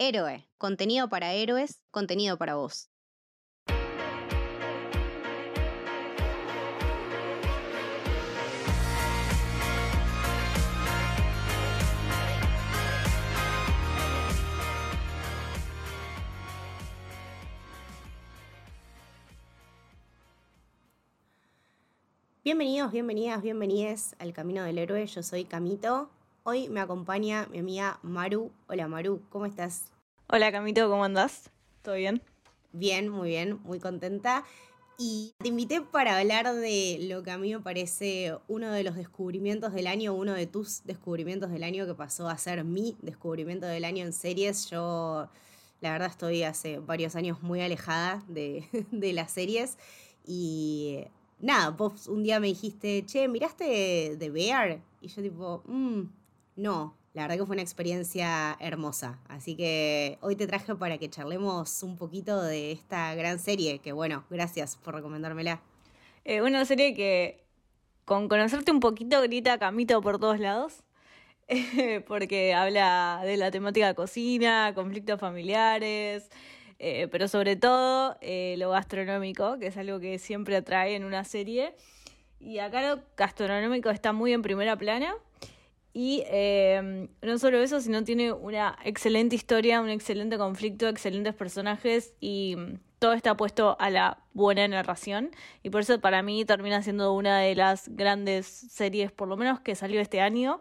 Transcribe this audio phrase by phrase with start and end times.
[0.00, 2.88] Héroe, contenido para héroes, contenido para vos.
[22.44, 25.04] Bienvenidos, bienvenidas, bienvenides al Camino del Héroe.
[25.08, 26.08] Yo soy Camito.
[26.50, 28.50] Hoy me acompaña mi amiga Maru.
[28.68, 29.92] Hola Maru, ¿cómo estás?
[30.28, 31.50] Hola Camito, ¿cómo andás?
[31.82, 32.22] ¿Todo bien?
[32.72, 34.44] Bien, muy bien, muy contenta.
[34.96, 38.96] Y te invité para hablar de lo que a mí me parece uno de los
[38.96, 43.66] descubrimientos del año, uno de tus descubrimientos del año que pasó a ser mi descubrimiento
[43.66, 44.70] del año en series.
[44.70, 45.28] Yo,
[45.82, 49.76] la verdad, estoy hace varios años muy alejada de, de las series
[50.26, 51.00] y
[51.40, 54.80] nada, vos un día me dijiste, che, ¿miraste The Bear?
[55.02, 56.04] Y yo tipo, mmm,
[56.58, 59.20] no, la verdad que fue una experiencia hermosa.
[59.28, 63.92] Así que hoy te traje para que charlemos un poquito de esta gran serie, que
[63.92, 65.62] bueno, gracias por recomendármela.
[66.24, 67.44] Eh, una serie que
[68.04, 70.82] con conocerte un poquito grita Camito por todos lados,
[72.08, 76.28] porque habla de la temática de cocina, conflictos familiares,
[76.80, 81.22] eh, pero sobre todo eh, lo gastronómico, que es algo que siempre atrae en una
[81.22, 81.74] serie.
[82.40, 85.14] Y acá lo gastronómico está muy en primera plana.
[85.92, 92.12] Y em, no solo eso, sino tiene una excelente historia, un excelente conflicto, excelentes personajes
[92.20, 95.30] y mm, todo está puesto a la buena narración.
[95.62, 99.60] Y por eso para mí termina siendo una de las grandes series, por lo menos
[99.60, 100.60] que salió este año.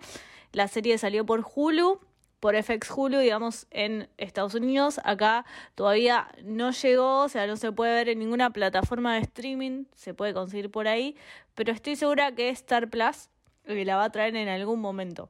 [0.53, 2.00] La serie salió por Hulu,
[2.39, 5.00] por FX Hulu, digamos, en Estados Unidos.
[5.03, 9.86] Acá todavía no llegó, o sea, no se puede ver en ninguna plataforma de streaming,
[9.95, 11.16] se puede conseguir por ahí,
[11.55, 13.30] pero estoy segura que Star Plus
[13.73, 15.30] que la va a traer en algún momento.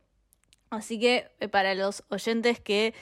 [0.69, 2.93] Así que eh, para los oyentes que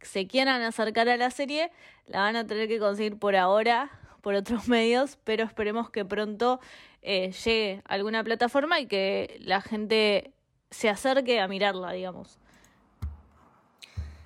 [0.00, 1.70] se quieran acercar a la serie,
[2.06, 6.60] la van a tener que conseguir por ahora, por otros medios, pero esperemos que pronto
[7.02, 10.32] eh, llegue a alguna plataforma y que la gente
[10.70, 12.38] se acerque a mirarla, digamos.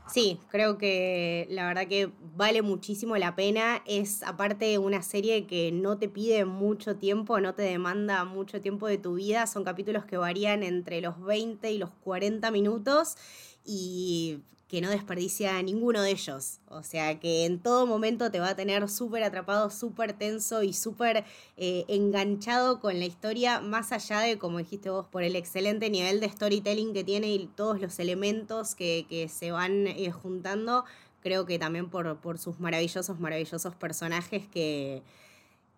[0.06, 3.82] Sí, creo que la verdad que vale muchísimo la pena.
[3.86, 8.86] Es aparte una serie que no te pide mucho tiempo, no te demanda mucho tiempo
[8.86, 9.46] de tu vida.
[9.46, 13.16] Son capítulos que varían entre los 20 y los 40 minutos
[13.64, 16.58] y que no desperdicia ninguno de ellos.
[16.68, 20.72] O sea que en todo momento te va a tener súper atrapado, súper tenso y
[20.72, 21.24] súper
[21.56, 26.18] eh, enganchado con la historia, más allá de, como dijiste vos, por el excelente nivel
[26.20, 30.84] de storytelling que tiene y todos los elementos que, se van eh, juntando.
[31.22, 35.02] Creo que también por, por, sus maravillosos, maravillosos personajes que...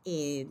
[0.04, 0.46] Eh,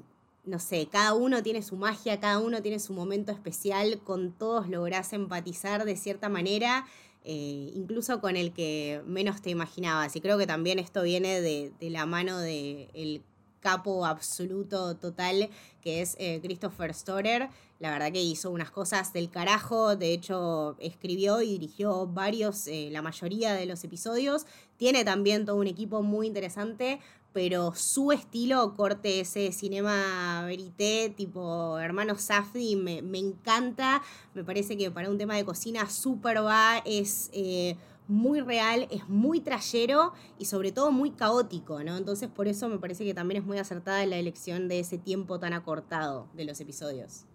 [0.45, 4.69] no sé, cada uno tiene su magia, cada uno tiene su momento especial, con todos
[4.69, 6.85] lográs empatizar de cierta manera
[7.23, 10.15] eh, incluso con el que menos te imaginabas.
[10.15, 13.21] Y creo que también esto viene de, la mano del el
[13.67, 15.49] capo absoluto total
[15.81, 17.49] que es eh, Christopher Storer.
[17.79, 22.87] La verdad que hizo unas cosas del carajo, de hecho escribió y dirigió varios, eh,
[22.91, 24.45] la mayoría de los episodios.
[24.77, 26.99] Tiene también todo un equipo muy interesante
[27.33, 34.01] pero su estilo, corte ese cinema verité, tipo hermano Safdie, me, encanta.
[34.33, 37.75] Me parece que para un tema de cocina súper va, es eh,
[38.07, 41.97] muy real, es muy trayero y sobre todo muy caótico, ¿no?
[41.97, 45.39] Entonces por eso me parece que también es muy acertada la elección de ese tiempo
[45.39, 47.25] tan acortado de los episodios.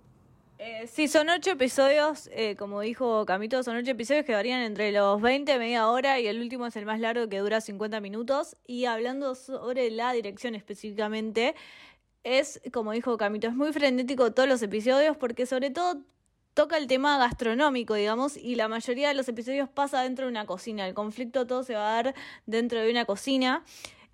[0.64, 4.92] Eh, sí, son ocho episodios, eh, como dijo Camito, son ocho episodios que varían entre
[4.92, 8.56] los 20, media hora y el último es el más largo que dura 50 minutos.
[8.64, 11.56] Y hablando sobre la dirección específicamente,
[12.22, 16.00] es, como dijo Camito, es muy frenético todos los episodios porque sobre todo
[16.54, 20.46] toca el tema gastronómico, digamos, y la mayoría de los episodios pasa dentro de una
[20.46, 20.86] cocina.
[20.86, 22.14] El conflicto todo se va a dar
[22.46, 23.64] dentro de una cocina.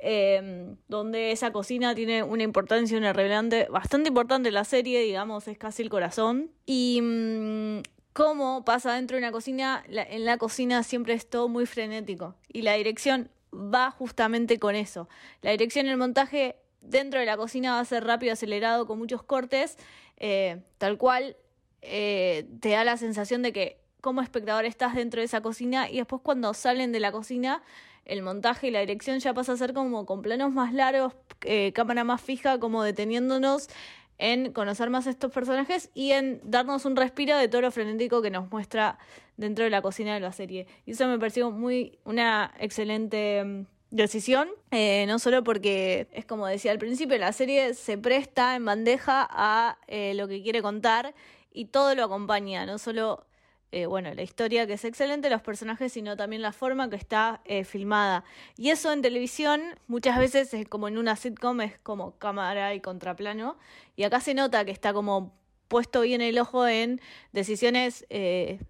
[0.00, 5.48] Em, donde esa cocina tiene una importancia, una relevante, bastante importante en la serie, digamos,
[5.48, 6.53] es casi el corazón.
[6.66, 7.81] Y mm,
[8.12, 12.37] cómo pasa dentro de una cocina, en la cocina siempre es todo muy frenético.
[12.47, 15.09] Y la dirección va justamente con eso.
[15.42, 19.22] La dirección, el montaje dentro de la cocina va a ser rápido, acelerado, con muchos
[19.24, 19.78] cortes,
[20.16, 21.36] eh, tal cual
[21.83, 25.98] eh, te da la sensación de que como espectador estás dentro de esa cocina y
[25.98, 27.63] después cuando salen de la cocina
[28.04, 31.72] el montaje y la dirección ya pasa a ser como con planos más largos, eh,
[31.72, 33.69] cámara más fija, como deteniéndonos
[34.16, 38.21] en conocer más a estos personajes y en darnos un respiro de todo lo frenético
[38.22, 38.98] que nos muestra
[39.36, 40.66] dentro de la cocina de la serie.
[40.86, 46.47] Y eso me pareció muy una excelente mm, decisión, eh, no solo porque es como
[46.47, 49.77] decía al principio, la serie se presta en bandeja a
[50.15, 51.15] lo que quiere contar
[51.59, 53.27] y todo lo acompaña, no solo
[53.72, 57.41] eh, bueno, la historia que es excelente, los personajes, sino también la forma que está
[57.45, 58.22] eh, filmada.
[58.57, 62.81] Y eso en televisión muchas veces es como en una sitcom, es como cámara y
[62.81, 63.59] contraplano.
[63.97, 65.34] Y acá se nota que está como
[65.66, 67.01] puesto bien el ojo en
[67.33, 68.60] decisiones eh,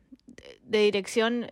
[0.62, 1.46] de dirección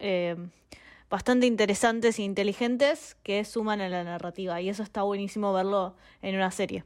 [1.10, 4.62] bastante interesantes e inteligentes que suman a la narrativa.
[4.62, 6.84] Y eso está buenísimo verlo en una serie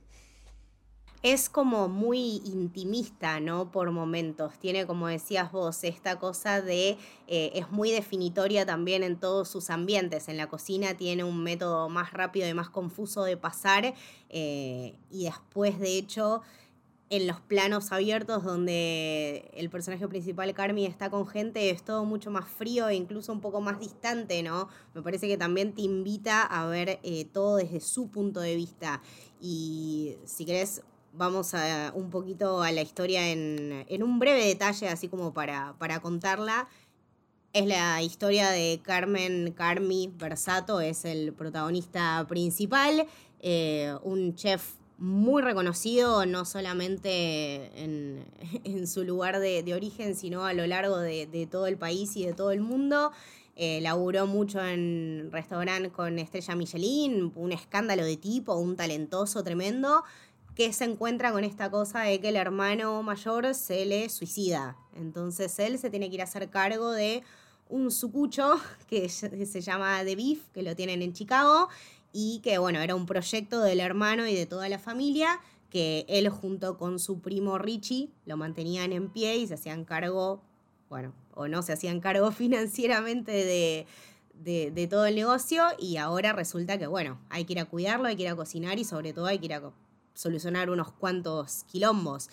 [1.22, 3.70] es como muy intimista, ¿no?
[3.70, 4.58] Por momentos.
[4.58, 6.96] Tiene, como decías vos, esta cosa de,
[7.26, 10.28] eh, es muy definitoria también en todos sus ambientes.
[10.28, 13.94] En la cocina tiene un método más rápido y más confuso de pasar.
[14.30, 16.40] Eh, y después, de hecho,
[17.10, 22.30] en los planos abiertos donde el personaje principal, Carmi, está con gente, es todo mucho
[22.30, 24.68] más frío e incluso un poco más distante, ¿no?
[24.94, 29.02] Me parece que también te invita a ver eh, todo desde su punto de vista.
[29.40, 35.08] Y si querés, vamos a un poquito a la historia en, un breve detalle, así
[35.08, 36.68] como para, para contarla.
[37.52, 43.06] Es la historia de Carmen Carmi Versato, es el protagonista principal,
[43.40, 50.66] eh, un chef muy reconocido, no solamente en, su lugar de, origen, sino a lo
[50.66, 53.10] largo de, todo el país y de todo el mundo.
[53.56, 60.04] Eh, laburó mucho en restaurante con Estrella Michelin, un escándalo de tipo, un talentoso tremendo
[60.54, 64.76] que se encuentra con esta cosa de que el hermano mayor se le suicida.
[64.94, 67.22] Entonces él se tiene que ir a hacer cargo de
[67.68, 68.56] un sucucho
[68.88, 71.68] que se llama The Beef, que lo tienen en Chicago,
[72.12, 76.28] y que bueno, era un proyecto del hermano y de toda la familia, que él
[76.28, 80.42] junto con su primo Richie lo mantenían en pie y se hacían cargo,
[80.88, 83.86] bueno, o no se hacían cargo financieramente de,
[84.34, 88.16] de, todo el negocio y ahora resulta que bueno, hay que ir a cuidarlo, hay
[88.16, 89.72] que ir a cocinar y sobre todo hay que ir a
[90.14, 92.28] solucionar unos cuantos quilombos.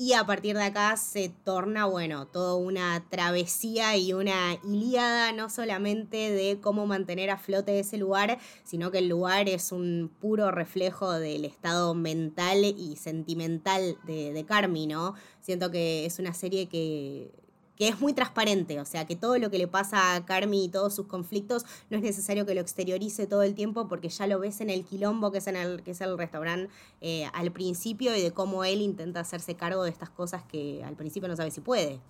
[0.00, 5.50] Y a partir de acá se torna, bueno, toda una travesía y una ilíada, no
[5.50, 10.52] solamente de cómo mantener a flote ese lugar, sino que el lugar es un puro
[10.52, 15.14] reflejo del estado mental y sentimental de, de Carmi, ¿no?
[15.40, 17.32] Siento que es una serie que
[17.78, 20.68] que es muy transparente, o sea, que todo lo que le pasa a Carmi y
[20.68, 24.40] todos sus conflictos no es necesario que lo exteriorice todo el tiempo porque ya lo
[24.40, 26.70] ves en el quilombo que es, en el, que es el restaurante
[27.00, 30.96] eh, al principio y de cómo él intenta hacerse cargo de estas cosas que al
[30.96, 32.00] principio no sabe si puede.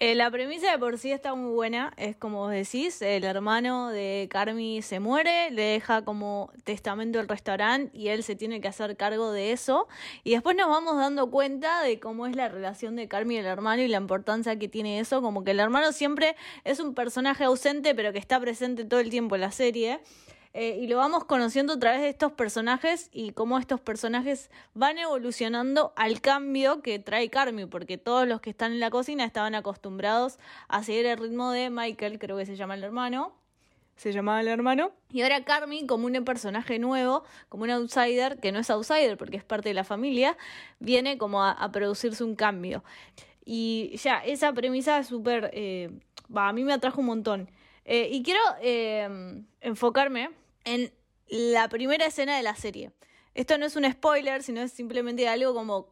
[0.00, 3.88] Eh, la premisa de por sí está muy buena, es como vos decís, el hermano
[3.88, 8.68] de Carmi se muere, le deja como testamento el restaurante y él se tiene que
[8.68, 9.88] hacer cargo de eso.
[10.22, 13.46] Y después nos vamos dando cuenta de cómo es la relación de Carmi y el
[13.46, 17.42] hermano y la importancia que tiene eso, como que el hermano siempre es un personaje
[17.42, 19.98] ausente pero que está presente todo el tiempo en la serie.
[20.54, 24.98] Eh, y lo vamos conociendo a través de estos personajes y cómo estos personajes van
[24.98, 29.54] evolucionando al cambio que trae Carmi, porque todos los que están en la cocina estaban
[29.54, 33.34] acostumbrados a seguir el ritmo de Michael, creo que se llama el hermano.
[33.96, 34.92] Se llamaba el hermano.
[35.10, 39.36] Y ahora Carmi, como un personaje nuevo, como un outsider, que no es outsider porque
[39.36, 40.36] es parte de la familia,
[40.78, 42.84] viene como a, producirse un cambio.
[43.44, 45.50] Y ya, esa premisa es súper.
[45.52, 45.90] Eh,
[46.32, 47.50] a mí me atrajo un montón.
[47.90, 50.28] Eh, y quiero eh, enfocarme
[50.64, 50.92] en
[51.26, 52.92] la primera escena de la serie.
[53.34, 55.88] Esto no es un spoiler, sino es simplemente algo como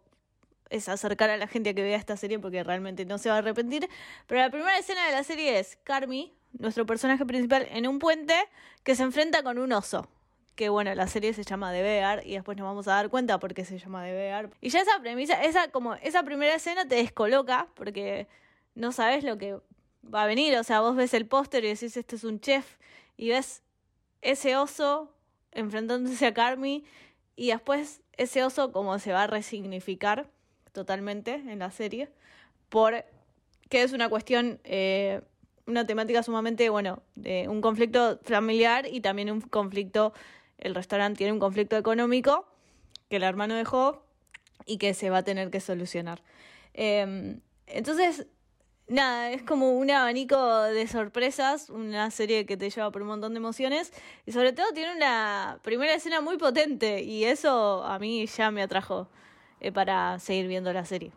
[0.69, 3.37] es acercar a la gente a que vea esta serie porque realmente no se va
[3.37, 3.89] a arrepentir.
[4.27, 8.35] Pero la primera escena de la serie es Carmi, nuestro personaje principal, en un puente
[8.83, 10.07] que se enfrenta con un oso.
[10.55, 13.41] Que bueno, la serie se llama The Bear y después nos vamos a dar cuenta
[13.41, 14.51] por qué se llama The Bear.
[14.61, 18.29] Y ya esa premisa, esa, como, esa primera escena te descoloca porque
[18.75, 19.57] no sabes lo que
[20.13, 20.57] va a venir.
[20.57, 22.77] O sea, vos ves el póster y decís, este es un chef,
[23.17, 23.63] y ves
[24.23, 25.13] ese oso
[25.53, 26.85] enfrentándose a Carmi,
[27.37, 30.29] y después ese oso como se va a resignificar
[30.73, 32.11] totalmente en la serie,
[32.69, 33.05] por
[33.69, 35.23] que es una cuestión, eh,
[35.67, 40.13] una temática sumamente, bueno, de un conflicto familiar y también un conflicto,
[40.59, 42.47] el restaurante tiene un conflicto económico
[43.09, 44.05] que el hermano dejó
[44.65, 46.23] y que se va a tener que solucionar.
[46.75, 48.27] Em, entonces,
[48.89, 53.33] nada, es como un abanico de sorpresas, una serie que te lleva por un montón
[53.33, 53.93] de emociones
[54.27, 58.63] y sobre todo tiene una primera escena muy potente y eso a mí ya me
[58.63, 59.09] atrajo
[59.61, 61.13] eh, para seguir viendo la serie.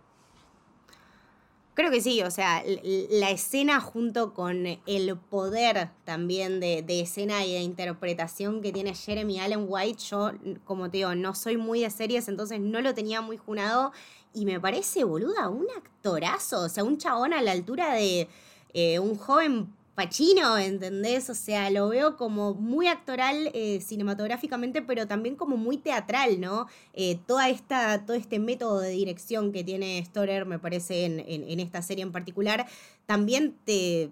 [1.75, 7.45] Creo que sí, o sea, la escena junto con el poder también de, de, escena
[7.45, 10.31] y de interpretación que tiene Jeremy Allen White, yo,
[10.65, 13.93] como te digo, no soy muy de series, entonces no lo tenía muy junado
[14.33, 18.27] y me parece, boluda, un actorazo, o sea, un chabón a la altura de
[18.73, 21.29] eh, un joven Pachino, ¿entendés?
[21.29, 26.67] O sea, lo veo como muy actoral eh, cinematográficamente, pero también como muy teatral, ¿no?
[26.93, 31.59] Eh, toda esta, todo este método de dirección que tiene Storer, me parece, en, en,
[31.59, 32.65] esta serie en particular,
[33.07, 34.11] también te,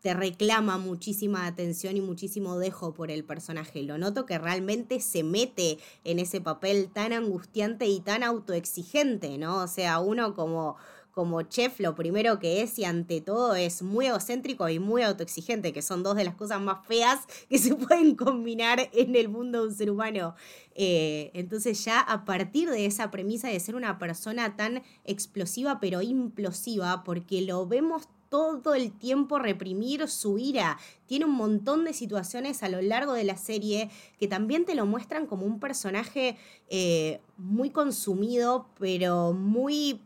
[0.00, 3.82] te reclama muchísima atención y muchísimo dejo por el personaje.
[3.82, 9.62] Lo noto que realmente se mete en ese papel tan angustiante y tan autoexigente, ¿no?
[9.62, 10.76] O sea, uno como
[11.12, 15.72] como chef lo primero que es y ante todo es muy egocéntrico y muy autoexigente,
[15.72, 19.62] que son dos de las cosas más feas que se pueden combinar en el mundo
[19.62, 20.34] de un ser humano.
[20.74, 26.00] Eh, entonces ya a partir de esa premisa de ser una persona tan explosiva pero
[26.00, 30.78] implosiva, porque lo vemos todo el tiempo reprimir su ira.
[31.06, 34.86] Tiene un montón de situaciones a lo largo de la serie que también te lo
[34.86, 36.38] muestran como un personaje
[36.70, 40.00] eh, muy consumido, pero muy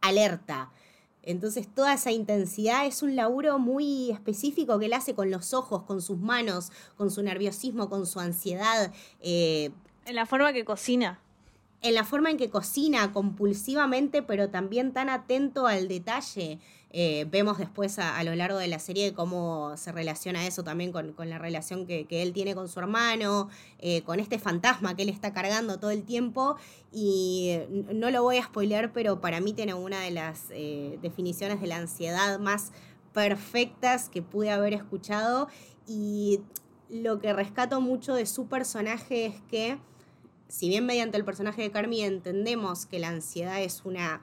[0.00, 0.72] alerta.
[1.22, 5.84] Entonces toda esa intensidad es un laburo muy específico que él hace con los ojos,
[5.84, 8.92] con sus manos, con su nerviosismo, con su ansiedad.
[9.20, 9.70] Eh,
[10.06, 11.20] en la forma que cocina.
[11.82, 16.58] En la forma en que cocina compulsivamente, pero también tan atento al detalle.
[16.92, 21.14] Eh, vemos después a, lo largo de la serie cómo se relaciona eso también con,
[21.16, 25.32] la relación que, él tiene con su hermano, eh, con este fantasma que él está
[25.32, 26.56] cargando todo el tiempo.
[26.92, 27.58] Y
[27.94, 31.68] no lo voy a spoilear, pero para mí tiene una de las eh, definiciones de
[31.68, 32.72] la ansiedad más
[33.12, 35.48] perfectas que pude haber escuchado.
[35.86, 36.40] Y
[36.88, 39.78] lo que rescato mucho de su personaje es que,
[40.50, 44.20] si bien mediante el personaje de Carmi entendemos que la ansiedad es una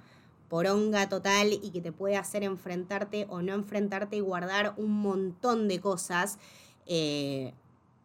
[0.49, 5.67] poronga total y que te puede hacer enfrentarte o no enfrentarte y guardar un montón
[5.67, 6.37] de cosas.
[6.85, 7.53] Eh,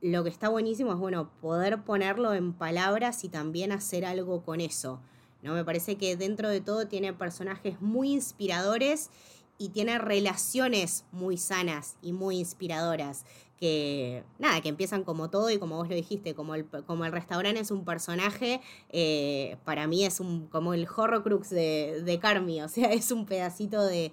[0.00, 4.60] lo que está buenísimo es, bueno, poder ponerlo en palabras y también hacer algo con
[4.60, 5.00] eso.
[5.42, 5.54] ¿no?
[5.54, 9.10] Me parece que dentro de todo tiene personajes muy inspiradores
[9.58, 13.24] y tiene relaciones muy sanas y muy inspiradoras
[13.62, 17.12] que nada, que empiezan como todo y como vos lo dijiste, como el, como el
[17.12, 22.60] restaurante es un personaje, eh, para mí es un, como el horrocrux de, de Carmi,
[22.60, 24.10] o sea, es un pedacito de,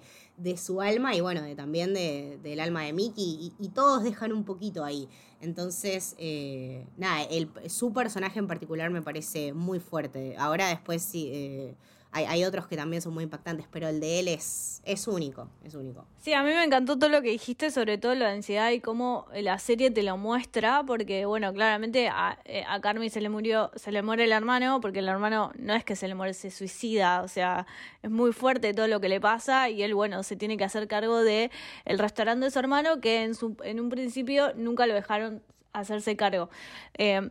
[0.56, 4.84] su alma y bueno, de, también del alma de Mickey y, todos dejan un poquito
[4.84, 5.08] ahí.
[5.40, 7.26] Entonces, eh, nada,
[7.68, 10.36] su personaje en particular me parece muy fuerte.
[10.38, 11.28] Ahora después sí...
[11.32, 11.74] Eh,
[12.12, 15.74] hay, otros que también son muy impactantes, pero el de él es, es único, es
[15.74, 16.06] único.
[16.18, 19.26] Sí, a mí me encantó todo lo que dijiste, sobre todo la ansiedad y cómo
[19.32, 23.70] la serie te lo muestra, porque bueno, claramente a, eh, a Carmi se le murió,
[23.76, 26.50] se le muere el hermano, porque el hermano no es que se le muere, se
[26.50, 27.66] suicida, o sea,
[28.02, 30.88] es muy fuerte todo lo que le pasa y él, bueno, se tiene que hacer
[30.88, 31.52] cargo de
[31.84, 36.16] el restaurante de su hermano, que en, su, en un principio nunca lo dejaron hacerse
[36.16, 36.50] cargo.
[36.94, 37.30] Eh,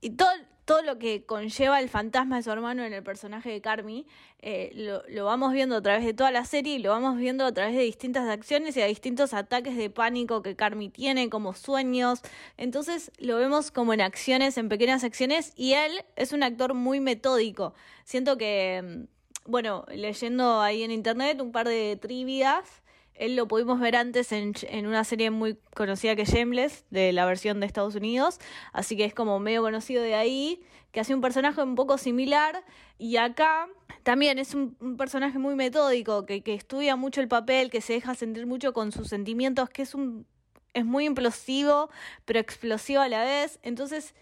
[0.00, 0.30] y todo,
[0.70, 4.06] todo lo que conlleva el fantasma de su hermano en el personaje de Carmi,
[4.38, 4.70] eh,
[5.08, 7.74] lo, vamos viendo a través de toda la serie y lo vamos viendo a través
[7.74, 12.20] de distintas acciones y a distintos ataques de pánico que Carmi tiene, como sueños.
[12.56, 17.00] Entonces lo vemos como en acciones, en pequeñas acciones, y él es un actor muy
[17.00, 17.74] metódico.
[18.04, 22.80] Siento que, mm, bueno, leyendo ahí en internet un par de trivias,
[23.14, 24.54] él lo pudimos ver antes en,
[24.86, 28.38] una serie muy conocida que Shameless, de la versión de Estados Unidos,
[28.72, 30.62] así que es como medio conocido de ahí,
[30.92, 32.64] que hace un personaje un poco similar,
[32.98, 33.68] y acá
[34.02, 38.14] también es un, personaje muy metódico, que, que, estudia mucho el papel, que se deja
[38.14, 40.26] sentir mucho con sus sentimientos, que es un
[40.74, 41.90] es muy implosivo,
[42.24, 43.58] pero explosivo a la vez.
[43.62, 44.14] Entonces,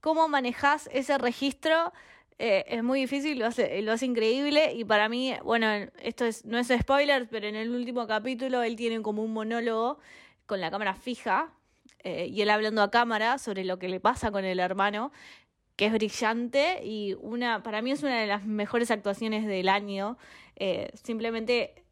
[0.00, 1.92] ¿cómo manejas ese registro?
[2.42, 5.66] Eh, es muy difícil, lo hace, lo hace increíble y para mí, bueno,
[6.02, 9.98] esto es, no es spoiler, pero en el último capítulo él tiene como un monólogo
[10.46, 11.52] con la cámara fija
[12.02, 15.12] eh, y él hablando a cámara sobre lo que le pasa con el hermano,
[15.76, 20.16] que es brillante y una, para mí es una de las mejores actuaciones del año.
[20.56, 21.84] Eh, simplemente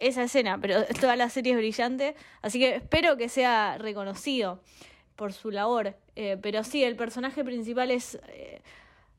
[0.00, 4.60] esa escena, pero toda la serie es brillante, así que espero que sea reconocido
[5.14, 5.96] por su labor.
[6.42, 8.18] pero sí, el personaje principal es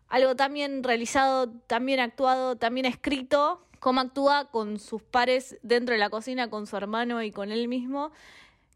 [0.10, 6.10] algo también realizado, también actuado, también escrito, cómo actúa con sus pares dentro de la
[6.10, 8.12] cocina, con su hermano y con él mismo,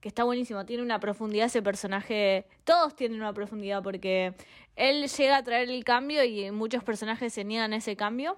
[0.01, 4.33] que está buenísimo, tiene una profundidad ese personaje, todos tienen una profundidad porque
[4.75, 8.37] él llega a traer el cambio y muchos personajes se niegan a ese cambio.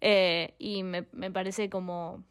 [0.00, 2.22] Eh, y me, me parece como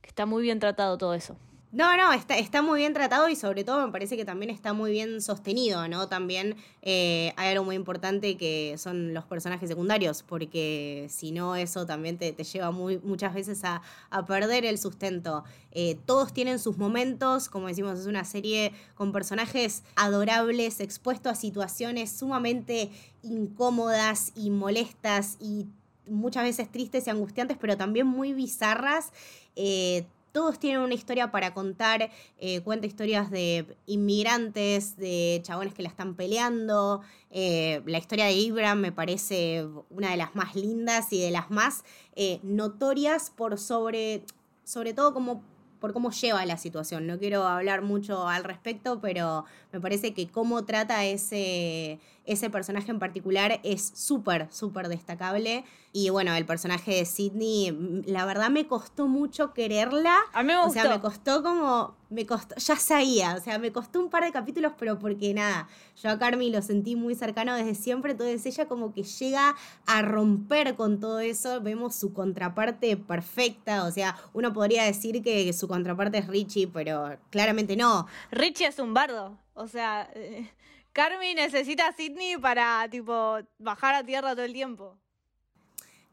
[0.00, 1.36] que está muy bien tratado todo eso.
[1.70, 4.72] No, no, está, está muy bien tratado y sobre todo me parece que también está
[4.72, 6.08] muy bien sostenido, ¿no?
[6.08, 11.84] También eh, hay algo muy importante que son los personajes secundarios, porque si no eso
[11.84, 13.82] también te, lleva muy, muchas veces a,
[14.26, 15.44] perder el sustento.
[15.72, 21.34] Eh, todos tienen sus momentos, como decimos, es una serie con personajes adorables, expuestos a
[21.34, 22.90] situaciones sumamente
[23.22, 25.66] incómodas y molestas y
[26.06, 29.12] muchas veces tristes y angustiantes, pero también muy bizarras.
[29.54, 35.82] Eh, todos tienen una historia para contar, eh, cuenta historias de inmigrantes, de chabones que
[35.82, 37.02] la están peleando.
[37.30, 41.50] Eh, la historia de Ibram me parece una de las más lindas y de las
[41.50, 41.84] más
[42.16, 44.24] eh, notorias por sobre,
[44.64, 45.42] sobre todo como
[45.80, 47.06] por cómo lleva la situación.
[47.06, 52.90] No quiero hablar mucho al respecto, pero me parece que cómo trata ese, ese personaje
[52.90, 55.64] en particular es súper, súper destacable.
[55.92, 60.16] Y bueno, el personaje de Sidney, mm, la verdad me costó mucho quererla.
[60.32, 63.72] A mí me O sea, me costó como, me costó, ya sabía, o sea, me
[63.72, 65.68] costó un par de capítulos, pero porque nada,
[66.02, 69.54] yo a Carmi lo sentí muy cercano desde siempre, entonces ella como que llega
[69.86, 75.52] a romper con todo eso, vemos su contraparte perfecta, o sea, uno podría decir que
[75.52, 78.06] su contraparte es Richie, pero claramente no.
[78.30, 80.10] Richie es un bardo, o sea...
[80.14, 80.50] Eh,
[80.90, 84.98] Carmi necesita a Sidney para, tipo, bajar a tierra todo el tiempo.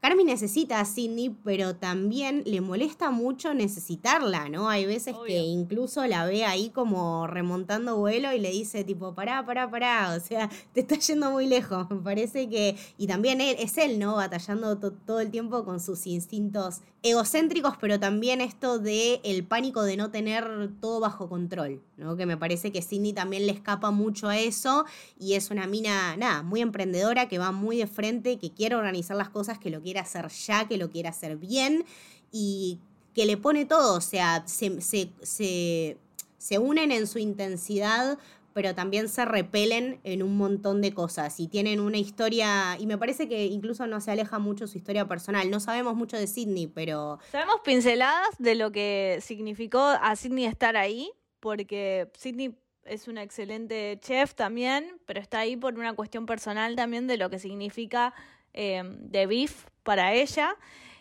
[0.00, 4.68] Carmi necesita a Sidney, pero también le molesta mucho necesitarla, ¿no?
[4.68, 9.44] Hay veces que incluso la ve ahí como remontando vuelo y le dice tipo, pará,
[9.44, 11.90] pará, pará, o sea, te está yendo muy lejos.
[11.90, 14.16] Me parece que, y también él, es él, ¿no?
[14.16, 19.96] Batallando todo el tiempo con sus instintos egocéntricos, pero también esto de el pánico de
[19.96, 22.16] no tener todo bajo control, ¿no?
[22.16, 24.84] Que me parece que Sidney también le escapa mucho a eso
[25.18, 29.16] y es una mina, nada, muy emprendedora, que va muy de frente, que quiere organizar
[29.16, 31.84] las cosas, que lo quiere hacer ya, que lo quiere hacer bien
[32.32, 32.80] y
[33.14, 35.96] que le pone todo, o sea, se, se,
[36.38, 38.18] se unen en su intensidad
[38.52, 42.96] pero también se repelen en un montón de cosas y tienen una historia, y me
[42.96, 45.50] parece que incluso no se aleja mucho su historia personal.
[45.50, 47.18] No sabemos mucho de Sidney, pero...
[47.30, 53.98] Sabemos pinceladas de lo que significó a Sidney estar ahí, porque Sidney es una excelente
[54.00, 58.14] chef también, pero está ahí por una cuestión personal también de lo que significa
[58.56, 60.56] eh, The Beef para ella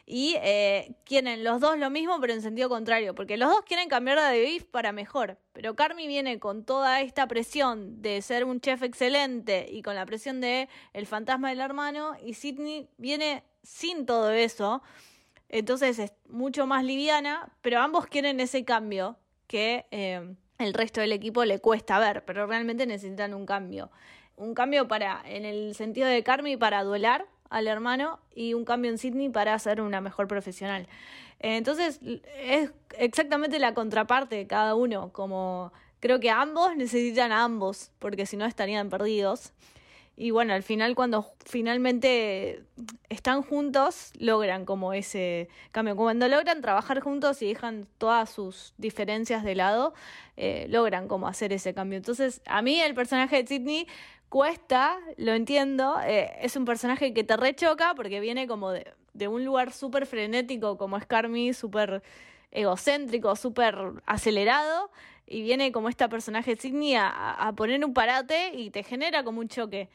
[0.05, 3.89] y eh, quieren los dos lo mismo, pero en sentido contrario, porque los dos quieren
[3.89, 5.39] cambiar de beef para mejor.
[5.51, 10.05] Pero Carmi viene con toda esta presión de ser un chef excelente y con la
[10.05, 14.83] presión de el fantasma del hermano, y Sidney viene sin todo eso.
[15.49, 21.13] Entonces es mucho más liviana, pero ambos quieren ese cambio que eh, el resto del
[21.13, 23.89] equipo le cuesta ver, pero realmente necesitan un cambio.
[24.35, 28.91] Un cambio para, en el sentido de Carmi, para duelar al hermano y un cambio
[28.91, 30.89] en Sydney para ser una mejor profesional.
[31.39, 32.01] Entonces
[32.37, 38.25] es exactamente la contraparte de cada uno, como creo que ambos necesitan a ambos, porque
[38.25, 39.53] si no estarían perdidos.
[40.17, 42.63] Y bueno, al final cuando finalmente
[43.09, 45.95] están juntos, logran como ese cambio.
[45.95, 49.93] Cuando logran trabajar juntos y dejan todas sus diferencias de lado,
[50.37, 51.97] eh, logran como hacer ese cambio.
[51.97, 53.87] Entonces, a mí el personaje de Sidney
[54.29, 58.85] cuesta, lo entiendo, eh, es un personaje que te rechoca porque viene como de,
[59.27, 62.03] un lugar súper frenético como es Carmi, súper
[62.51, 64.91] egocéntrico, súper acelerado,
[65.27, 69.47] y viene como esta personaje Sidney a, poner un parate y te genera como un
[69.47, 69.89] choque.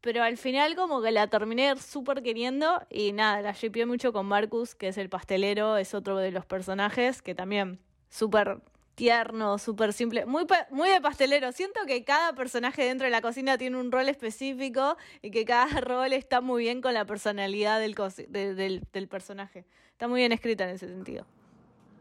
[0.00, 4.26] Pero al final como que la terminé súper queriendo y nada, la shipié mucho con
[4.26, 8.60] Marcus, que es el pastelero, es otro de los personajes que también súper
[8.96, 11.52] tierno, súper simple, muy, muy de pastelero.
[11.52, 15.66] Siento que cada personaje dentro de la cocina tiene un rol específico y que cada
[15.80, 17.94] rol está muy bien con la personalidad del,
[18.28, 19.64] del, del personaje.
[19.92, 21.24] Está muy bien escrita en ese sentido.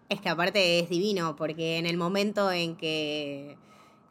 [0.10, 3.58] Es que aparte es divino, porque en el momento en que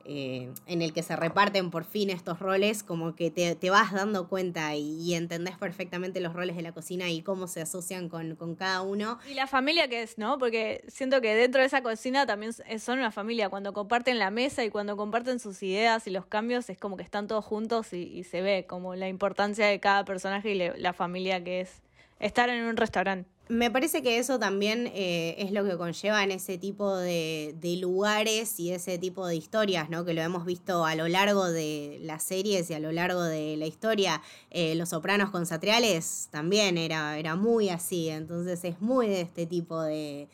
[0.04, 4.28] eh, en el que se reparten por fin estos roles, como que te, vas dando
[4.28, 8.82] cuenta y, entendés perfectamente los roles de la cocina y cómo se asocian con, cada
[8.82, 9.18] uno.
[9.28, 10.38] Y la familia que es, ¿no?
[10.38, 13.48] Porque siento que dentro de esa cocina también son una familia.
[13.48, 17.02] Cuando comparten la mesa y cuando comparten sus ideas y los cambios, es como que
[17.02, 21.42] están todos juntos y, se ve como la importancia de cada personaje y la familia
[21.42, 21.82] que es
[22.20, 23.33] estar en un restaurante.
[23.48, 28.58] Me parece que eso también eh, es lo que conlleva en ese tipo de, lugares
[28.58, 30.06] y ese tipo de historias, ¿no?
[30.06, 33.58] Que lo hemos visto a lo largo de las series y a lo largo de
[33.58, 34.22] la historia.
[34.50, 39.44] Eh, Los Sopranos con Satriales también era, era muy así, entonces es muy de este
[39.44, 40.26] tipo de,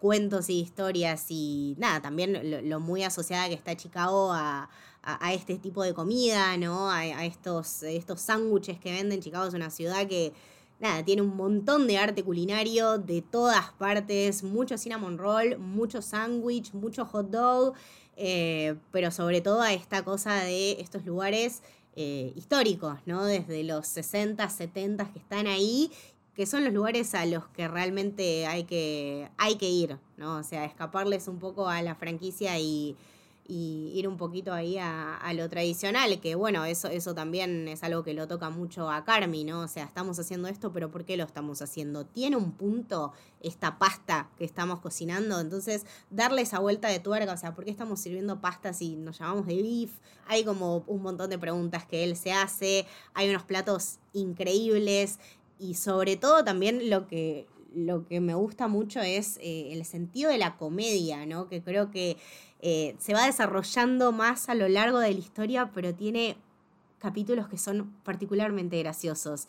[0.00, 4.70] cuentos y historias y nada, también lo, muy asociada que está Chicago a,
[5.32, 6.90] este tipo de comida, ¿no?
[6.90, 9.20] A, a estos, estos sándwiches que venden.
[9.20, 10.32] Chicago es una ciudad que
[10.80, 16.72] nada, tiene un montón de arte culinario de todas partes, mucho cinnamon roll, mucho sándwich,
[16.72, 17.74] mucho hot dog,
[18.16, 21.62] eh, pero sobre todo a esta cosa de estos lugares
[21.96, 23.24] eh, históricos, ¿no?
[23.24, 25.90] Desde los 60, 70 que están ahí,
[26.34, 30.36] que son los lugares a los que realmente hay que, hay que ir, ¿no?
[30.36, 32.96] O sea, escaparles un poco a la franquicia y
[33.50, 38.04] y ir un poquito ahí a, lo tradicional, que bueno, eso, eso también es algo
[38.04, 39.60] que lo toca mucho a Carmi, ¿no?
[39.60, 42.04] O sea, estamos haciendo esto, pero ¿por qué lo estamos haciendo?
[42.04, 45.40] ¿Tiene un punto esta pasta que estamos cocinando?
[45.40, 49.18] Entonces, darle esa vuelta de tuerca, o sea, ¿por qué estamos sirviendo pasta si nos
[49.18, 49.92] llamamos de beef?
[50.26, 55.18] Hay como un montón de preguntas que él se hace, hay unos platos increíbles
[55.58, 60.30] y sobre todo también lo que lo que me gusta mucho es eh, el sentido
[60.30, 61.48] de la comedia, ¿no?
[61.48, 62.16] Que creo que
[62.60, 66.36] eh, se va desarrollando más a lo largo de la historia, pero tiene
[66.98, 69.46] capítulos que son particularmente graciosos.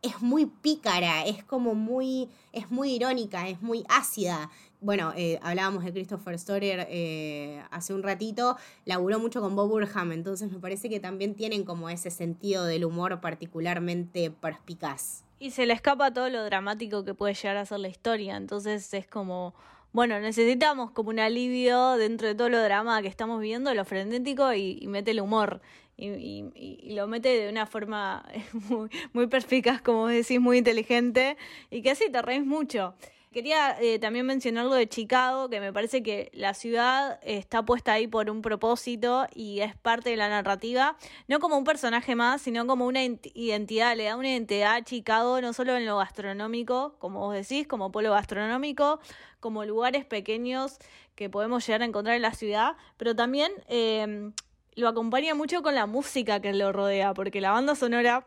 [0.00, 4.50] Es muy pícara, es como muy, es muy irónica, es muy ácida.
[4.80, 10.10] Bueno, eh, hablábamos de Christopher Storer eh, hace un ratito, laburó mucho con Bob Burham,
[10.10, 15.22] entonces me parece que también tienen como ese sentido del humor particularmente perspicaz.
[15.38, 18.92] Y se le escapa todo lo dramático que puede llegar a ser la historia, entonces
[18.92, 19.54] es como
[19.92, 24.52] bueno, necesitamos como un alivio dentro de todo lo drama que estamos viendo, lo frenético
[24.54, 25.60] y, mete el humor.
[25.98, 28.24] Y, lo mete de una forma
[28.70, 31.36] muy, muy perspicaz, como decís, muy inteligente
[31.70, 32.94] y que así te reís mucho.
[33.32, 37.94] Quería eh, también mencionar lo de Chicago, que me parece que la ciudad está puesta
[37.94, 42.42] ahí por un propósito y es parte de la narrativa, no como un personaje más,
[42.42, 46.96] sino como una identidad, le da una identidad a Chicago, no solo en lo gastronómico,
[46.98, 49.00] como vos decís, como polo gastronómico,
[49.42, 50.78] como lugares pequeños
[51.14, 54.30] que podemos llegar a encontrar en la ciudad, pero también eh,
[54.74, 58.24] lo acompaña mucho con la música que lo rodea, porque la banda sonora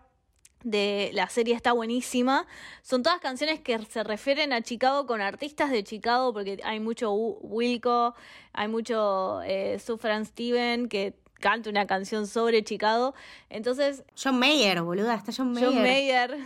[0.64, 2.46] de la serie está buenísima.
[2.82, 7.14] Son todas canciones que se refieren a Chicago con artistas de Chicago, porque hay mucho
[7.14, 8.14] Wilco,
[8.52, 13.14] hay mucho eh, Sufran Steven que canta una canción sobre Chicago.
[13.50, 14.04] Entonces.
[14.22, 15.70] John Mayer, boluda, está John Mayer.
[15.70, 16.38] John Mayer.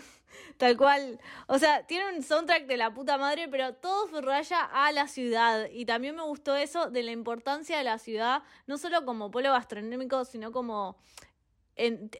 [0.59, 1.21] Tal cual.
[1.47, 5.69] O sea, tiene un soundtrack de la puta madre, pero todo raya a la ciudad.
[5.71, 9.53] Y también me gustó eso de la importancia de la ciudad, no solo como polo
[9.53, 10.97] gastronómico, sino como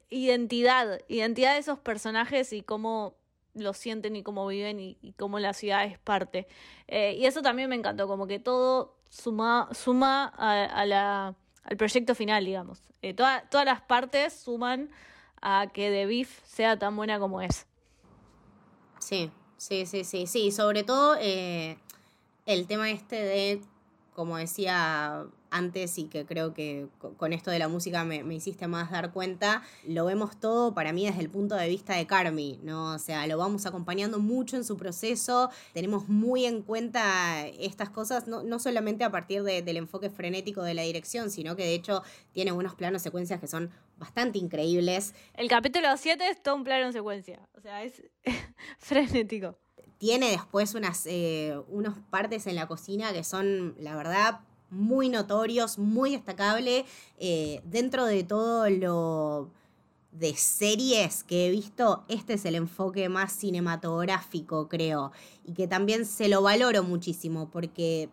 [0.10, 3.18] identidad, identidad de esos personajes y cómo
[3.56, 6.48] lo sienten y cómo viven y, cómo la ciudad es parte.
[6.88, 12.16] Eh, y eso también me encantó, como que todo suma, suma a, la, al proyecto
[12.16, 12.82] final, digamos.
[13.02, 14.90] Eh, todas las partes suman
[15.42, 17.69] a que The Beef sea tan buena como es.
[19.10, 20.52] Sí, sí, sí, sí, sí.
[20.52, 21.78] Sobre todo eh,
[22.46, 23.62] el tema este de,
[24.20, 28.92] como decía antes y que creo que con esto de la música me, hiciste más
[28.92, 32.96] dar cuenta, lo vemos todo para mí desde el punto de vista de Carmi, ¿no?
[32.96, 38.28] O sea, lo vamos acompañando mucho en su proceso, tenemos muy en cuenta estas cosas,
[38.28, 42.04] no, solamente a partir del enfoque frenético de la dirección, sino que de hecho
[42.34, 45.14] tiene unos planos secuencias que son bastante increíbles.
[45.34, 48.04] El capítulo 7 es todo un plano secuencia, o sea, es
[48.80, 49.56] frenético
[50.00, 54.40] tiene después unas eh, unos partes en la cocina que son, la verdad,
[54.72, 56.86] muy notorios, muy destacable.
[57.20, 59.52] Eh, dentro de todo lo
[60.12, 65.12] de series que he visto, este es el enfoque más cinematográfico, creo.
[65.46, 68.10] Y que también se lo valoro muchísimo porque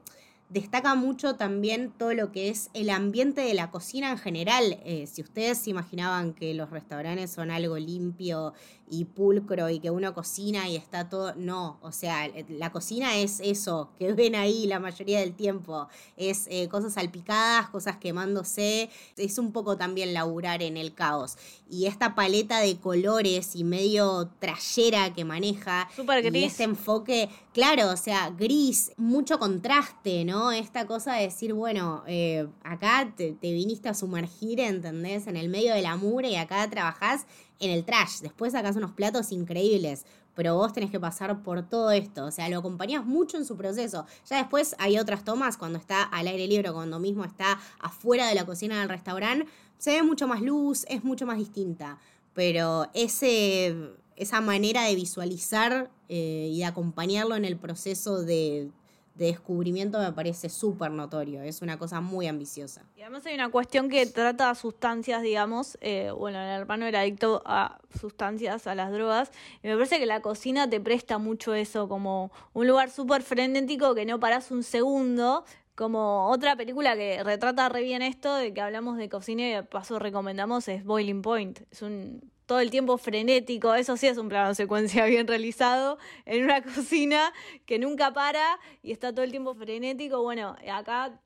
[0.49, 4.79] destaca mucho también todo lo que es el ambiente de la cocina en general.
[4.85, 8.53] Eh, si ustedes imaginaban que los restaurantes son algo limpio
[8.89, 11.35] y pulcro y que uno cocina y está todo.
[11.37, 15.89] No, o sea, eh, la cocina es eso que ven ahí la mayoría del tiempo.
[16.17, 18.91] Es eh, cosas salpicadas, cosas quemándose.
[19.17, 21.37] Es un poco también laburar en el caos.
[21.69, 25.89] Y esta paleta de colores y medio trayera que maneja.
[25.95, 26.43] Súper gris.
[26.43, 30.53] Y este enfoque, claro, o sea, gris, mucho contraste, ¿no?
[30.53, 35.27] Esta cosa de decir, bueno, eh, acá te, te viniste a sumergir, ¿entendés?
[35.27, 37.27] En el medio de la mure y acá trabajás
[37.61, 38.21] en el trash.
[38.21, 42.27] Después sacas unos platos increíbles, pero vos tenés que pasar por todo esto.
[42.27, 44.07] O sea, lo acompañás mucho en su proceso.
[44.29, 48.35] Ya después hay otras tomas cuando está al aire libre, cuando mismo está afuera de
[48.35, 49.47] la cocina del restaurante.
[49.79, 51.99] Se ve mucho más luz, es mucho más distinta.
[52.35, 53.75] Pero ese,
[54.17, 58.71] esa manera de visualizar eh, y de acompañarlo en el proceso de
[59.17, 62.83] de descubrimiento me parece súper notorio, es una cosa muy ambiciosa.
[62.97, 67.43] Y además hay una cuestión que trata sustancias, digamos, eh, bueno, el hermano era adicto
[67.47, 69.31] a sustancias, a las drogas,
[69.63, 73.95] y me parece que la cocina te presta mucho eso, como un lugar súper frenético
[73.95, 78.61] que no paras un segundo, como otra película que retrata re bien esto, de que
[78.61, 81.61] hablamos de cocina y de paso recomendamos, es Boiling Point.
[81.71, 86.45] Es un todo el tiempo frenético, eso sí es un plano secuencia bien realizado, en
[86.45, 87.33] una cocina
[87.67, 90.23] que nunca para y está todo el tiempo frenético.
[90.23, 91.21] Bueno, acá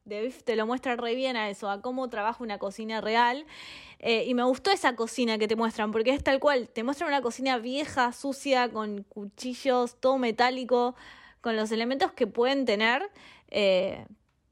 [0.44, 3.46] te lo muestra re bien a eso, a cómo trabaja una cocina real.
[3.98, 7.08] Eh, y me gustó esa cocina que te muestran, porque es tal cual, te muestran
[7.08, 10.94] una cocina vieja, sucia, con cuchillos, todo metálico,
[11.42, 13.10] con los elementos que pueden tener,
[13.50, 14.06] eh,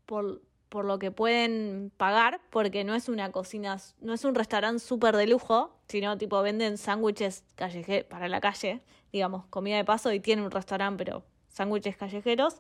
[0.05, 4.81] por, por lo que pueden pagar, porque no es una cocina, no es un restaurante
[4.81, 10.13] súper de lujo, sino tipo venden sándwiches callejeros para la calle, digamos, comida de paso
[10.13, 12.57] y tiene un restaurante, pero sándwiches callejeros.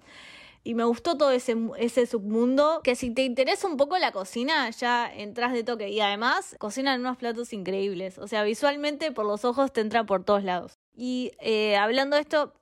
[0.65, 5.11] Y me gustó todo ese, submundo, que si te interesa un poco la cocina, ya
[5.11, 5.89] entras de toque.
[5.89, 8.19] Y además, cocinan unos platos increíbles.
[8.19, 10.79] O sea, visualmente por los ojos te entra por todos lados.
[10.95, 12.53] Y eh, hablando de esto,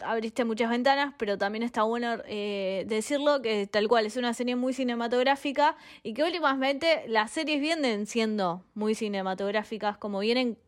[0.00, 4.56] abriste muchas ventanas, pero también está bueno eh, decirlo que tal cual es una serie
[4.56, 10.58] muy cinematográfica y que últimamente las series vienen siendo muy cinematográficas, como vienen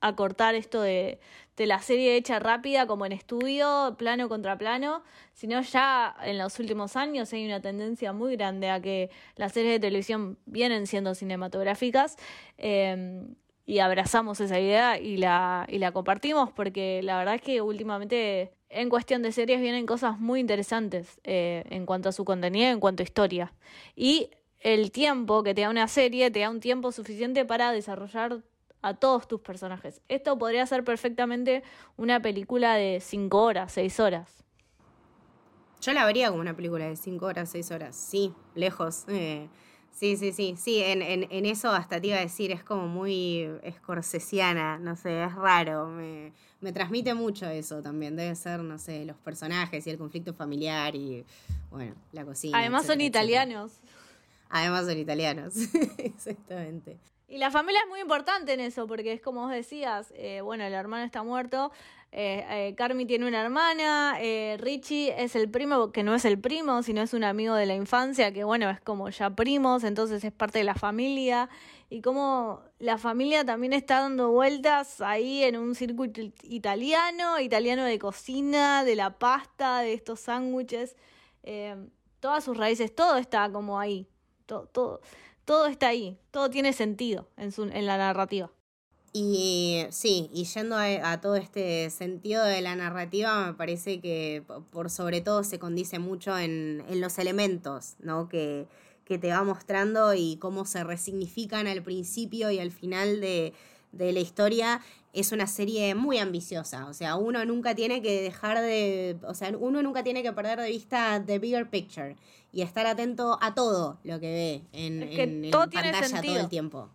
[0.00, 1.20] a cortar esto de,
[1.56, 5.02] de la serie hecha rápida como en estudio, plano contra plano,
[5.34, 9.74] sino ya en los últimos años hay una tendencia muy grande a que las series
[9.74, 12.16] de televisión vienen siendo cinematográficas.
[12.56, 13.26] Eh,
[13.70, 18.52] y abrazamos esa idea y la, y la compartimos porque la verdad es que últimamente
[18.68, 22.80] en cuestión de series vienen cosas muy interesantes eh, en cuanto a su contenido, en
[22.80, 23.52] cuanto a historia.
[23.94, 24.28] Y
[24.58, 28.42] el tiempo que te da una serie te da un tiempo suficiente para desarrollar
[28.82, 30.02] a todos tus personajes.
[30.08, 31.62] Esto podría ser perfectamente
[31.96, 34.44] una película de 5 horas, 6 horas.
[35.80, 39.04] Yo la vería como una película de 5 horas, 6 horas, sí, lejos.
[39.06, 39.48] Eh,
[39.92, 42.88] Sí, sí, sí, sí, en, en, en, eso hasta te iba a decir, es como
[42.88, 48.78] muy escorsesiana, no sé, es raro, me, me, transmite mucho eso también, debe ser, no
[48.78, 51.26] sé, los personajes y el conflicto familiar y,
[51.70, 52.58] bueno, la cocina.
[52.58, 53.72] Además son italianos.
[54.48, 55.54] Además son italianos,
[55.98, 56.98] exactamente.
[57.30, 60.64] Y la familia es muy importante en eso, porque es como vos decías, eh, bueno,
[60.64, 61.70] el hermano está muerto,
[62.12, 66.40] eh, eh, Carmi tiene una hermana, eh, Richie es el primo, que no es el
[66.40, 70.24] primo, sino es un amigo de la infancia, que bueno, es como ya primos, entonces
[70.24, 71.48] es parte de la familia.
[71.88, 77.98] Y como la familia también está dando vueltas ahí en un circuito italiano, italiano de
[77.98, 80.96] cocina, de la pasta, de estos sándwiches,
[82.20, 84.06] todas sus raíces, todo está como ahí,
[84.46, 85.00] todo, todo,
[85.44, 88.50] todo está ahí, todo tiene sentido en, su, en la narrativa.
[89.12, 94.88] Y sí, y yendo a, todo este sentido de la narrativa, me parece que por
[94.88, 98.28] sobre todo se condice mucho en, en los elementos, ¿no?
[98.28, 98.66] Que,
[99.04, 103.52] que, te va mostrando y cómo se resignifican al principio y al final de,
[103.90, 104.80] de la historia.
[105.12, 109.52] Es una serie muy ambiciosa, o sea, uno nunca tiene que dejar de, o sea,
[109.58, 112.14] uno nunca tiene que perder de vista the bigger picture
[112.52, 116.88] y estar atento a todo lo que ve en, en, pantalla todo el tiempo.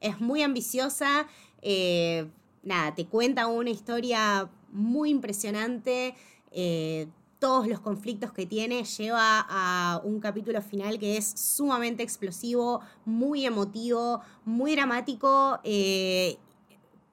[0.00, 1.26] Es muy ambiciosa
[1.62, 2.28] eh,
[2.62, 6.14] nada, te cuenta una historia muy impresionante.
[6.52, 12.80] Eh, todos los conflictos que tiene lleva a un capítulo final que es sumamente explosivo,
[13.04, 16.38] muy emotivo, muy dramático eh,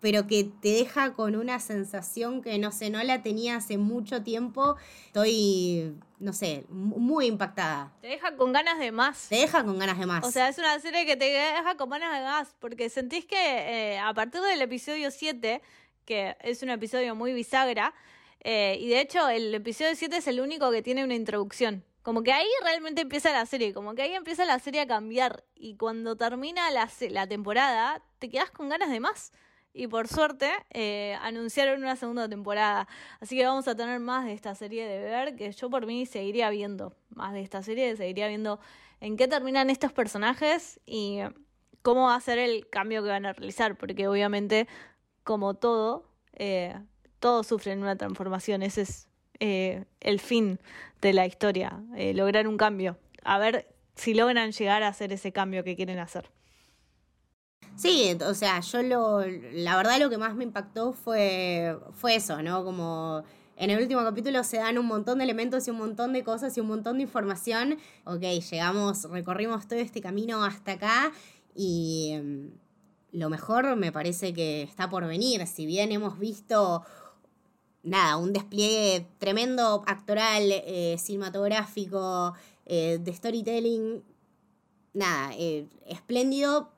[0.04, 4.22] pero que te deja con una sensación que no sé, no la tenía hace mucho
[4.22, 4.76] tiempo.
[5.06, 7.94] Estoy, no sé, muy impactada.
[8.02, 9.30] Te deja con ganas de más.
[9.30, 10.26] Te deja con ganas de más.
[10.26, 13.38] O sea, es una serie que te deja con ganas de más, porque sentís que
[13.38, 15.62] eh, a partir del episodio 7,
[16.04, 17.94] que es un episodio muy bisagra,
[18.42, 21.86] eh, y de hecho el episodio 7 es el único que tiene una introducción.
[22.02, 25.46] Como que ahí realmente empieza la serie, como que ahí empieza la serie a cambiar.
[25.56, 29.32] Y cuando termina la, la temporada, te quedas con ganas de más
[29.74, 32.88] y por suerte eh, anunciaron una segunda temporada.
[33.20, 36.06] Así que vamos a tener más de esta serie de ver, que yo por mí
[36.06, 38.60] seguiría viendo más de esta serie, seguiría viendo
[39.02, 41.20] en qué terminan estos personajes y
[41.82, 44.68] cómo va a ser el cambio que van a realizar, porque obviamente,
[45.24, 46.80] como todo, eh,
[47.20, 49.08] todos sufren una transformación, ese es
[49.40, 50.60] eh, el fin
[51.02, 51.82] de la historia,
[52.14, 56.30] lograr un cambio, a ver si logran llegar a hacer ese cambio que quieren hacer.
[57.76, 62.42] Sí, o sea, yo lo, la verdad lo que más me impactó fue, fue eso,
[62.44, 62.64] ¿no?
[62.64, 63.24] Como
[63.56, 66.56] en el último capítulo se dan un montón de elementos y un montón de cosas
[66.58, 67.78] y un montón de información.
[68.06, 71.12] Ok, llegamos, recorrimos todo este camino hasta acá
[71.56, 72.52] y em,
[73.12, 75.46] lo mejor me parece que está por venir.
[75.48, 76.84] Si bien hemos visto,
[77.84, 82.34] nada, un despliegue tremendo actoral, eh, cinematográfico,
[82.66, 84.04] eh, de storytelling,
[84.94, 86.73] nada, eh, espléndido,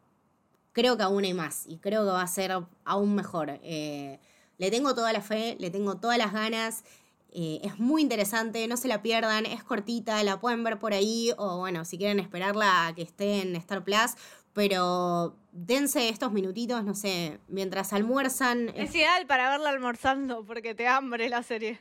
[0.76, 2.52] creo que aún hay más y creo que va a ser
[2.84, 3.60] aún mejor.
[3.64, 4.20] Eh,
[4.58, 6.84] le tengo toda la fe, le tengo todas las ganas.
[7.32, 11.32] Eh, es muy interesante, no se la pierdan, es cortita, la pueden ver por ahí
[11.38, 14.16] o bueno, si quieren esperarla a que esté en Star Plus,
[14.54, 18.70] pero dense estos minutitos, no sé, mientras almuerzan.
[18.76, 21.80] Es ideal para verla almorzando porque te hambre la serie.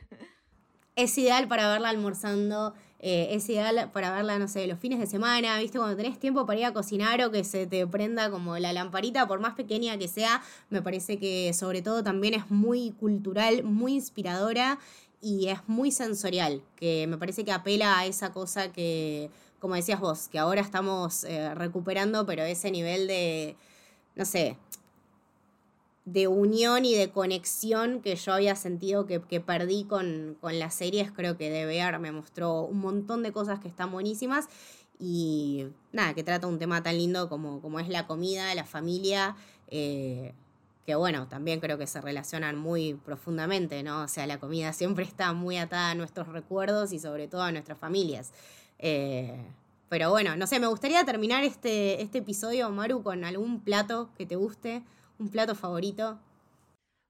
[0.95, 2.73] Es ideal para verla almorzando.
[2.99, 5.77] Eh, es ideal para verla, no sé, los fines de semana, ¿viste?
[5.77, 9.27] Cuando tenés tiempo para ir a cocinar o que se te prenda como la lamparita,
[9.27, 13.93] por más pequeña que sea, me parece que sobre todo también es muy cultural, muy
[13.93, 14.79] inspiradora
[15.21, 19.29] y es muy sensorial, que me parece que apela a esa cosa que
[19.59, 23.55] como decías vos, que ahora estamos eh, recuperando, pero ese nivel de,
[24.15, 24.57] no sé,
[26.05, 31.11] de unión y de conexión que yo había sentido que, perdí con, con, las series,
[31.11, 34.47] creo que de ver me mostró un montón de cosas que están buenísimas
[34.99, 39.35] y nada, que trata un tema tan lindo como, como es la comida, la familia,
[39.67, 40.33] eh,
[40.85, 44.03] que bueno, también creo que se relacionan muy profundamente, ¿no?
[44.03, 47.51] O sea, la comida siempre está muy atada a nuestros recuerdos y sobre todo a
[47.51, 48.31] nuestras familias.
[48.77, 49.35] Eh,
[49.89, 54.25] pero bueno, no sé, me gustaría terminar este, este episodio, Maru, con algún plato que
[54.25, 54.83] te guste,
[55.19, 56.19] un plato favorito.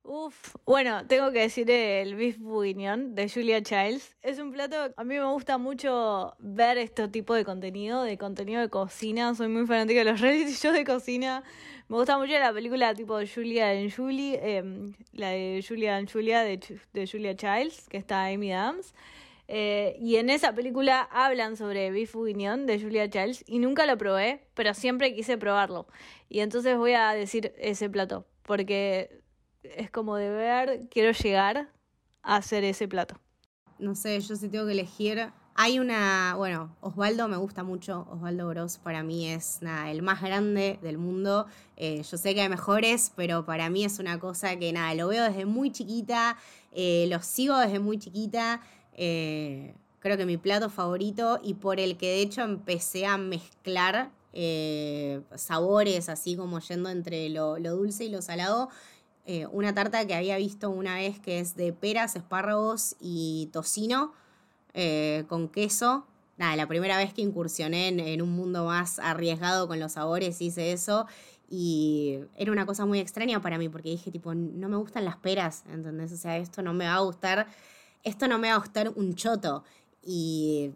[0.08, 4.15] Uf, bueno, tengo que decir el beef bourguignon de Julia Childs.
[4.22, 8.62] Es un plato, a mí me gusta mucho ver este tipo de contenido, de contenido
[8.62, 9.34] de cocina.
[9.34, 11.44] Soy muy fanática de los reality shows de cocina.
[11.88, 16.41] Me gusta mucho la película tipo Julia and Julie, em, la de Julia and Julia
[16.44, 18.94] de, Julia Childs, que está Amy Adams.
[19.48, 23.98] Eh, y en esa película hablan sobre Beef Bourguignon de Julia Childs y nunca lo
[23.98, 25.88] probé, pero siempre quise probarlo.
[26.30, 29.22] Y entonces voy a decir ese plato, porque
[29.64, 31.70] es como de ver, quiero llegar
[32.24, 33.20] a hacer ese plato.
[33.78, 35.32] No sé, yo si tengo que elegir.
[35.58, 40.22] Hay una, bueno, Osvaldo me gusta mucho, Osvaldo Gross para mí es nada, el más
[40.22, 41.46] grande del mundo.
[41.78, 45.08] Eh, yo sé que hay mejores, pero para mí es una cosa que nada, lo
[45.08, 46.36] veo desde muy chiquita,
[46.74, 48.62] eh, lo sigo desde muy chiquita.
[48.96, 54.12] Eh, creo que mi plato favorito y por el que de hecho empecé a mezclar
[55.36, 58.68] sabores, así como yendo entre lo, dulce y lo salado,
[59.26, 64.14] eh, una tarta que había visto una vez que es de peras, espárragos y tocino
[64.74, 66.06] eh, con queso.
[66.38, 70.74] Nada, la primera vez que incursioné en, un mundo más arriesgado con los sabores hice
[70.74, 71.08] eso
[71.50, 75.16] y era una cosa muy extraña para mí porque dije tipo, no me gustan las
[75.16, 76.12] peras, ¿entendés?
[76.12, 77.48] O sea, esto no me va a gustar,
[78.06, 79.65] esto no me va a gustar un choto.
[80.02, 80.72] Y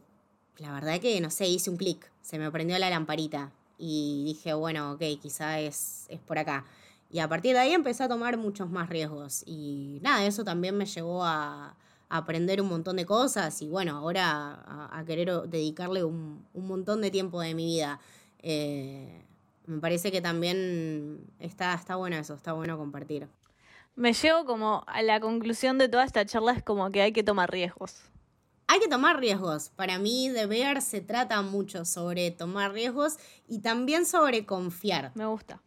[0.57, 4.53] la verdad que, no sé, hice un clic, se me prendió la lamparita y dije,
[4.53, 6.65] bueno, ok, quizá es, es por acá.
[7.11, 9.43] Y a partir de ahí empecé a tomar muchos más riesgos.
[9.45, 11.75] Y nada, eso también me llevó a,
[12.11, 17.39] aprender un montón de cosas y bueno, ahora a, querer dedicarle un, montón de tiempo
[17.39, 17.99] de mi vida.
[18.41, 19.21] Eh,
[19.67, 23.27] me parece que también está, está bueno eso, está bueno compartir.
[23.99, 27.21] Me llevo como a la conclusión de toda esta charla es como que hay que
[27.21, 28.01] tomar riesgos.
[28.67, 29.71] Hay que tomar riesgos.
[29.75, 35.11] Para mí, de ver se trata mucho sobre tomar riesgos y también sobre confiar.
[35.15, 35.61] Me gusta.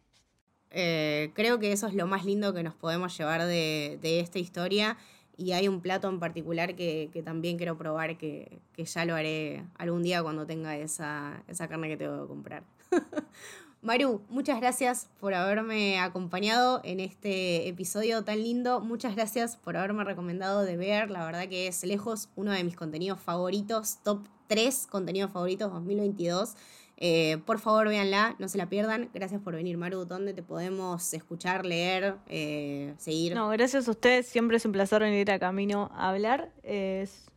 [0.71, 4.97] Eh, creo que eso es lo más lindo que nos podemos llevar de, esta historia.
[5.37, 10.01] Y hay un plato en particular que, también quiero probar, que, ya lo haré algún
[10.01, 12.63] día cuando tenga esa, esa carne que tengo que comprar.
[13.83, 18.79] Maru, muchas gracias por haberme acompañado en este episodio tan lindo.
[18.79, 21.11] Muchas gracias por haberme recomendado de ver.
[21.11, 26.55] La verdad que es lejos uno de mis contenidos favoritos, top 3 contenidos favoritos 2022.
[26.95, 29.09] Eh, por favor, véanla, no se la pierdan.
[29.13, 30.05] Gracias por venir, Maru.
[30.05, 33.35] ¿Dónde te podemos escuchar, leer, eh, seguir?
[33.35, 34.27] No, gracias a ustedes.
[34.27, 36.53] Siempre es un placer venir a Camino a hablar.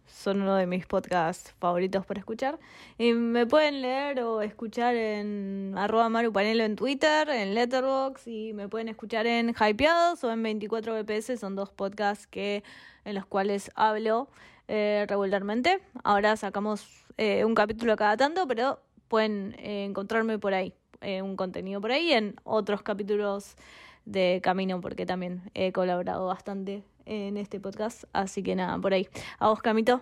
[0.06, 2.58] Son uno de mis podcasts favoritos para escuchar.
[2.98, 8.52] Y me pueden leer o escuchar en arroba Maru Panelo en Twitter, en Letterboxd y
[8.52, 11.38] me pueden escuchar en Hypeados o en 24 BPS.
[11.38, 12.62] Son dos podcasts que,
[13.04, 14.28] en los cuales hablo
[14.68, 15.80] eh, regularmente.
[16.04, 21.80] Ahora sacamos un capítulo cada tanto, pero pueden eh, encontrarme por ahí, eh, un contenido
[21.80, 23.56] por ahí, en otros capítulos
[24.04, 28.04] de Camino, porque también he colaborado bastante en este podcast.
[28.12, 29.08] Así que nada, por ahí.
[29.38, 30.00] ¿A vos, Camito?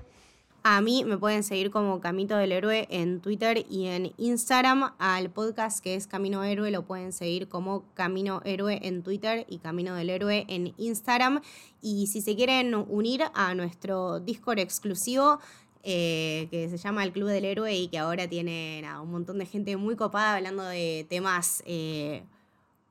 [0.67, 4.95] A mí me pueden seguir como Camito del Héroe en Twitter y en Instagram.
[4.99, 9.59] Al podcast que es Camino Héroe lo pueden seguir como Camino Héroe en Twitter y
[9.59, 11.43] Camino del Héroe en Instagram.
[11.83, 15.39] Y si se quieren unir a nuestro Discord exclusivo,
[15.83, 19.45] eh, que se llama El Club del Héroe y que ahora tiene un montón de
[19.45, 22.23] gente muy copada hablando de temas eh,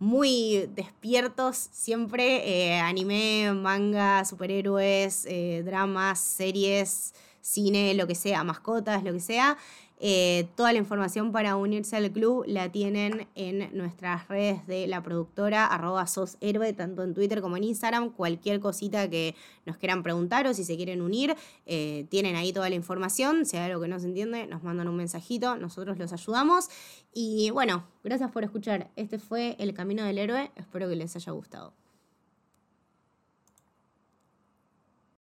[0.04, 5.26] muy despiertos siempre, eh, anime, manga, superhéroes,
[5.63, 9.58] dramas, series, cine, lo que sea, mascotas, lo que sea.
[10.06, 15.02] Eh, toda la información para unirse al club la tienen en nuestras redes de la
[15.02, 18.10] productora, arroba sos héroe, tanto en Twitter como en Instagram.
[18.10, 19.34] Cualquier cosita que
[19.66, 23.46] nos quieran preguntar o si se quieren unir, eh, tienen ahí toda la información.
[23.46, 26.68] Si hay algo que no se entiende, nos mandan un mensajito, nosotros los ayudamos.
[27.13, 28.92] Y bueno, gracias por escuchar.
[28.98, 30.52] Este fue El Camino del Héroe.
[30.58, 31.83] Espero que les haya gustado.